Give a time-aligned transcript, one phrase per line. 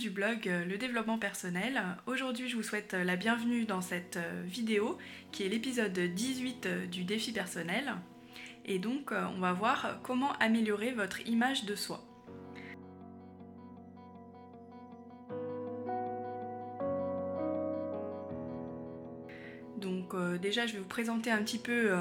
[0.00, 1.78] du blog euh, Le développement personnel.
[2.06, 4.96] Aujourd'hui, je vous souhaite la bienvenue dans cette euh, vidéo
[5.30, 7.92] qui est l'épisode 18 euh, du défi personnel.
[8.64, 12.02] Et donc, on va voir comment améliorer votre image de soi.
[19.76, 21.96] Donc déjà, je vais vous présenter un petit peu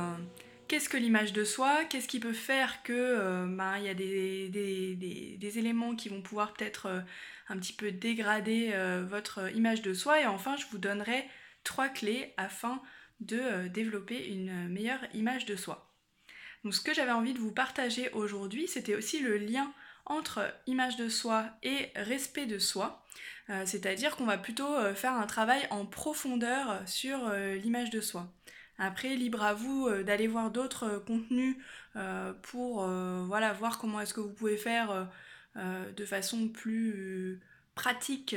[0.69, 5.57] qu'est-ce que l'image de soi Qu'est-ce qui peut faire que euh, ben, y a des,
[5.57, 7.01] éléments qui vont pouvoir peut-être euh,
[7.49, 11.27] un petit peu dégrader euh, votre image de soi Et enfin, je vous donnerai
[11.63, 12.81] trois clés afin
[13.19, 15.91] de développer une meilleure image de soi.
[16.63, 19.73] Donc ce que j'avais envie de vous partager aujourd'hui, c'était aussi le lien
[20.05, 23.03] entre image de soi et respect de soi.
[23.65, 28.31] C'est-à-dire qu'on va plutôt faire un travail en profondeur sur l'image de soi.
[28.79, 31.57] Après, libre à vous euh, d'aller voir d'autres euh, contenus
[31.97, 32.87] euh, pour
[33.27, 35.09] voilà, voir comment est-ce que vous pouvez faire
[35.55, 37.39] de façon plus
[37.75, 38.35] pratique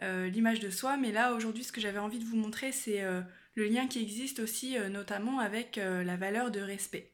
[0.00, 0.96] l'image de soi.
[0.96, 3.02] Mais là, aujourd'hui, ce que j'avais envie de vous montrer, c'est
[3.54, 7.12] le lien qui existe aussi notamment avec la valeur de respect.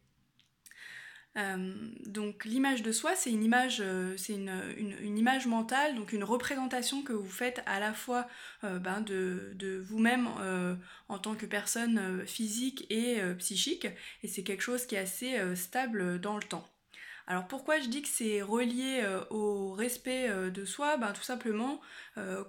[1.36, 1.74] Euh,
[2.06, 7.02] donc l'image de soi, c'est une image, euh, c'est une, image mentale, donc une représentation
[7.02, 8.28] que vous faites à la fois
[8.62, 10.28] euh, ben de, de vous-même
[11.08, 13.86] en tant que personne physique et psychique,
[14.22, 16.66] et c'est quelque chose qui est assez stable dans le temps.
[17.26, 20.96] Alors pourquoi je dis que c'est relié au respect de soi?
[20.96, 21.80] Ben, Tout simplement,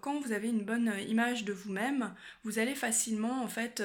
[0.01, 3.81] quand vous avez une bonne image de vous-même, vous allez facilement en fait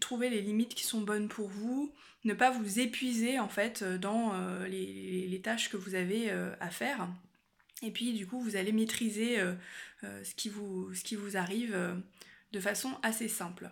[0.00, 1.92] trouver les limites qui sont bonnes pour vous,
[2.24, 6.52] ne pas vous épuiser en fait euh, dans euh, les, tâches que vous avez euh,
[6.60, 7.08] à faire.
[7.82, 9.38] Et puis du coup vous allez maîtriser
[10.02, 11.78] ce, qui vous, ce qui vous arrive
[12.50, 13.70] de façon assez simple.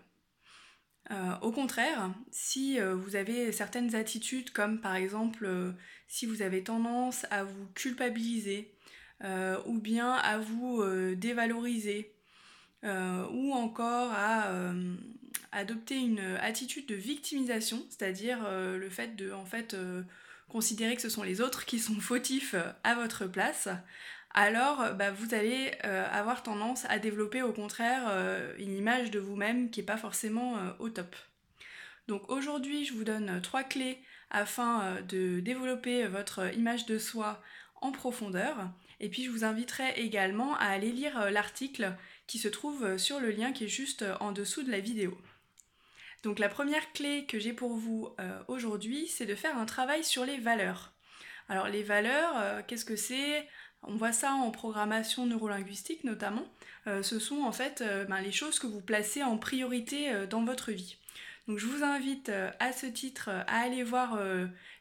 [1.43, 5.75] au contraire, si vous avez certaines attitudes comme par exemple
[6.07, 8.73] si vous avez tendance à vous culpabiliser
[9.25, 10.85] ou bien à vous
[11.17, 12.15] dévaloriser
[12.85, 14.73] ou encore à
[15.57, 20.03] adopter une attitude de victimisation, c'est-à-dire euh, le fait de en fait euh,
[20.51, 23.69] considérer que ce sont les autres qui sont fautifs euh, à votre place,
[24.35, 28.03] alors bah, vous allez avoir tendance à développer au contraire
[28.59, 31.17] une image de vous-même qui n'est pas forcément au top.
[32.07, 37.43] Donc aujourd'hui, je vous donne trois clés afin de développer votre image de soi
[37.81, 38.69] en profondeur.
[39.01, 41.95] Et puis je vous inviterai également à aller lire l'article
[42.27, 45.17] qui se trouve sur le lien qui est juste en dessous de la vidéo.
[46.23, 50.05] Donc la première clé que j'ai pour vous euh, aujourd'hui, c'est de faire un travail
[50.05, 50.93] sur les valeurs.
[51.49, 53.47] Alors les valeurs, euh, qu'est-ce que c'est?
[53.83, 56.45] On voit ça en programmation neurolinguistique notamment.
[56.87, 60.73] Euh, ce sont en fait ben, les choses que vous placez en priorité dans votre
[60.73, 60.97] vie.
[61.47, 64.19] Donc je vous invite à ce titre à aller voir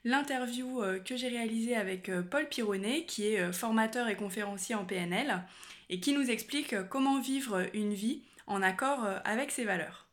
[0.04, 5.44] l'interview que j'ai réalisée avec Paul Pironnet, qui est formateur et conférencier en PNL,
[5.92, 10.05] et qui nous explique comment vivre une vie en accord avec ses valeurs.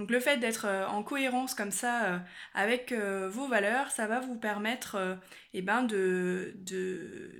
[0.00, 2.18] Donc le fait d'être euh, en cohérence comme ça euh,
[2.54, 5.18] avec euh, vos valeurs, ça va vous permettre
[5.52, 5.82] eh ben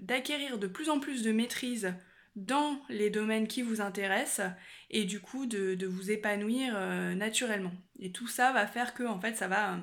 [0.03, 1.95] d'acquérir de, plus en plus de maîtrise
[2.37, 4.47] dans les domaines qui vous intéressent
[4.91, 6.75] et du coup de, vous épanouir
[7.17, 7.73] naturellement.
[7.99, 9.79] Et tout ça va faire que en fait ça va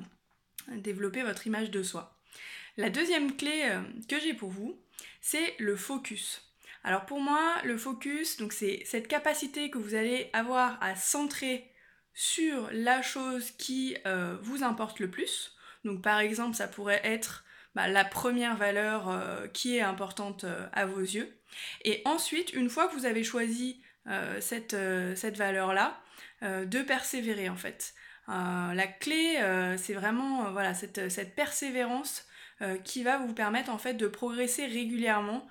[0.67, 2.15] développer votre image de soi.
[2.77, 3.71] La deuxième clé
[4.07, 4.79] que j'ai pour vous,
[5.19, 6.53] c'est le focus.
[6.83, 11.71] Alors pour moi, le focus, c'est cette capacité que vous allez avoir à centrer
[12.17, 15.55] sur la chose qui euh, vous importe le plus.
[15.85, 17.45] Donc par exemple, ça pourrait être
[17.75, 21.31] bah, la première valeur euh, qui est importante euh, à vos yeux.
[21.85, 23.81] Et ensuite, une fois que vous avez choisi
[24.39, 25.99] cette, valeur-là,
[26.41, 27.93] de persévérer en fait.
[28.27, 29.37] la clé,
[29.77, 32.25] c'est vraiment voilà, cette, cette persévérance
[32.85, 35.45] qui va vous permettre en fait de progresser régulièrement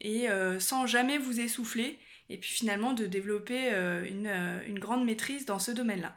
[0.00, 0.26] et
[0.58, 5.58] sans jamais vous essouffler et puis finalement de développer euh, euh, une, grande maîtrise dans
[5.58, 6.16] ce domaine-là.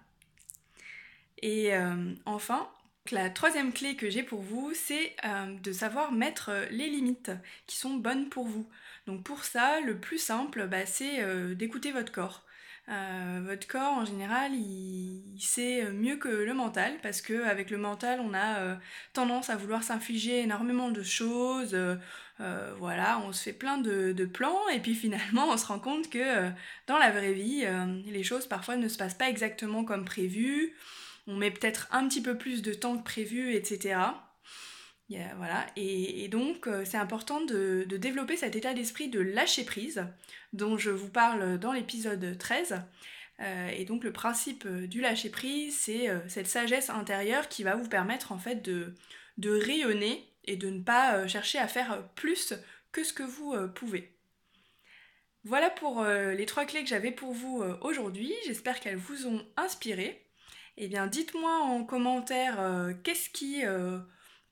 [1.41, 2.69] Et euh, enfin,
[3.11, 5.15] la troisième clé que j'ai pour vous, c'est
[5.61, 7.31] de savoir mettre les limites
[7.67, 8.69] qui sont bonnes pour vous.
[9.07, 11.21] Donc pour ça, le plus simple, bah, c'est
[11.55, 12.45] d'écouter votre corps.
[12.87, 18.33] Votre corps en général il, sait mieux que le mental parce qu'avec le mental on
[18.33, 18.77] a
[19.13, 21.75] tendance à vouloir s'infliger énormément de choses
[22.41, 26.09] euh, voilà, on se fait plein de, plans et puis finalement on se rend compte
[26.09, 26.49] que euh,
[26.87, 30.73] dans la vraie vie, euh, les choses parfois ne se passent pas exactement comme prévu.
[31.27, 33.95] On met peut-être un petit peu plus de temps que prévu, etc.
[35.37, 35.65] voilà.
[35.75, 40.05] Et, donc c'est important de, développer cet état d'esprit de lâcher prise
[40.53, 42.81] dont je vous parle dans l'épisode 13.
[43.71, 48.31] et donc le principe du lâcher prise, c'est cette sagesse intérieure qui va vous permettre
[48.31, 48.93] en fait de,
[49.37, 52.53] de rayonner et de ne pas euh, chercher à faire plus
[52.91, 54.11] que ce que vous euh, pouvez.
[55.45, 58.33] Voilà pour les trois clés que j'avais pour vous aujourd'hui.
[58.45, 60.25] J'espère qu'elles vous ont inspiré.
[60.77, 62.57] Eh bien, dites-moi en commentaire
[63.03, 63.61] qu'est-ce qui,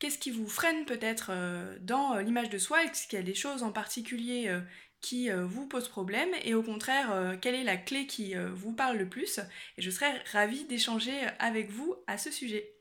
[0.02, 1.32] qu'est-ce qui vous freine peut-être
[1.80, 2.84] dans l'image de soi?
[2.84, 4.52] Est-ce qu'il y a des choses en particulier
[5.00, 6.32] qui vous posent problème?
[6.44, 9.40] Et au contraire, quelle est la clé qui vous parle le plus?
[9.78, 12.74] Et je serais ravie d'échanger avec vous à ce sujet.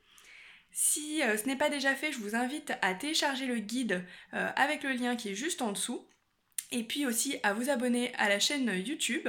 [0.72, 4.02] Si ce n'est pas déjà fait, je vous invite à télécharger le guide
[4.32, 6.08] avec le lien qui est juste en dessous
[6.72, 9.28] et puis aussi à vous abonner à la chaîne YouTube.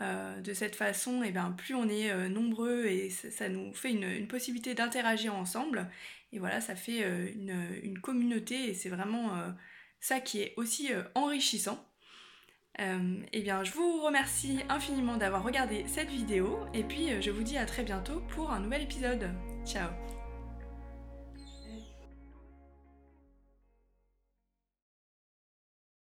[0.00, 3.74] Euh, de cette façon, et eh bien, plus on est euh, nombreux et ça, nous
[3.74, 5.86] fait une, possibilité d'interagir ensemble.
[6.32, 7.28] Et voilà, ça fait euh,
[7.82, 9.32] une, communauté et c'est vraiment
[10.00, 11.86] ça qui est aussi enrichissant.
[12.78, 12.84] et
[13.34, 17.58] eh bien, je vous remercie infiniment d'avoir regardé cette vidéo et puis je vous dis
[17.58, 19.30] à très bientôt pour un nouvel épisode.
[19.66, 19.90] Ciao